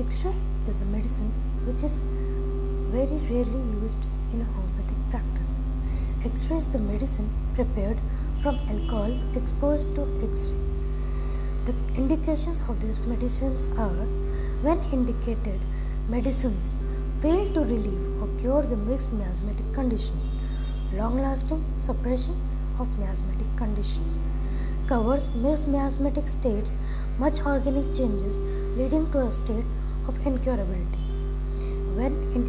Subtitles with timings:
[0.00, 0.32] X-ray
[0.68, 1.32] is the medicine
[1.66, 1.98] which is
[2.92, 3.98] very rarely used
[4.32, 5.58] in a homeopathic practice.
[6.24, 7.98] X-ray is the medicine prepared
[8.40, 10.54] from alcohol exposed to X-ray.
[11.66, 14.06] The indications of these medicines are
[14.62, 15.60] when indicated
[16.08, 16.76] medicines
[17.20, 20.16] fail to relieve or cure the mixed miasmatic condition,
[20.92, 22.40] long lasting suppression
[22.78, 24.20] of miasmatic conditions,
[24.86, 26.76] covers mixed miasmatic states,
[27.18, 28.38] much organic changes
[28.78, 29.64] leading to a state
[30.08, 31.04] of incurability.
[31.94, 32.44] When in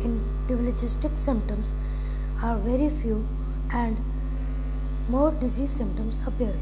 [0.47, 1.75] individualistic symptoms
[2.41, 3.27] are very few
[3.71, 3.97] and
[5.09, 6.53] more disease symptoms appear.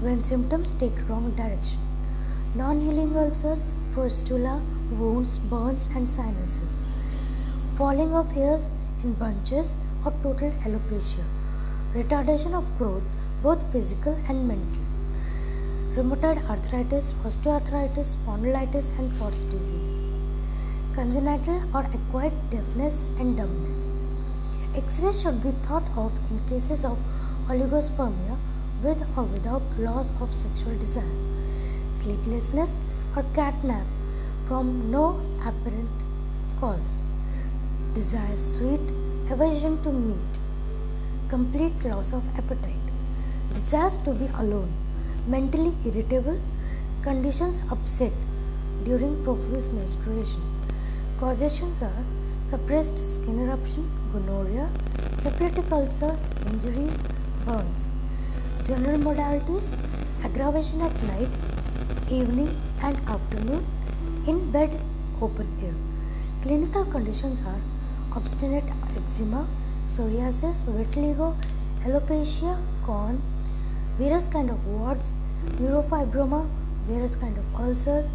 [0.00, 1.78] When symptoms take wrong direction,
[2.54, 6.80] non-healing ulcers, fistula, wounds, burns and sinuses,
[7.76, 8.70] falling of hairs
[9.02, 11.24] in bunches or total alopecia,
[11.94, 13.06] retardation of growth
[13.42, 14.82] both physical and mental,
[15.96, 20.04] rheumatoid arthritis, osteoarthritis, spondylitis and Pott's disease,
[20.94, 23.92] congenital or acquired deafness and dumbness.
[24.74, 26.96] X-ray should be thought of in cases of
[27.46, 28.38] oligospermia
[28.82, 31.18] with or without loss of sexual desire,
[31.92, 32.78] sleeplessness
[33.14, 33.84] or catnap
[34.48, 35.90] from no apparent
[36.58, 37.00] cause,
[37.92, 38.80] desire sweet,
[39.30, 40.40] aversion to meat,
[41.28, 42.88] complete loss of appetite,
[43.52, 44.72] desires to be alone,
[45.26, 46.40] mentally irritable,
[47.02, 48.12] conditions upset
[48.84, 50.42] during profuse menstruation.
[51.18, 52.04] Causations are
[52.44, 54.68] suppressed skin eruption, gonorrhea,
[55.16, 56.98] septic ulcer, injuries,
[57.46, 57.90] burns.
[58.64, 59.70] General modalities
[60.24, 61.28] aggravation at night,
[62.10, 63.64] evening, and afternoon,
[64.26, 64.80] in bed,
[65.20, 65.74] open air.
[66.42, 67.60] Clinical conditions are
[68.16, 68.64] obstinate
[68.96, 69.46] eczema,
[69.84, 71.36] psoriasis, vitiligo,
[71.84, 73.20] alopecia, corn,
[74.02, 75.14] various kind of warts,
[75.60, 76.40] neurofibroma,
[76.88, 78.08] various kind of ulcers,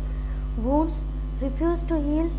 [0.58, 1.02] wounds,
[1.42, 2.30] refuse to heal,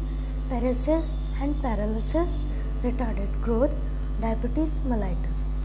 [0.50, 2.38] paresis and paralysis,
[2.82, 3.70] retarded growth,
[4.20, 5.57] diabetes mellitus.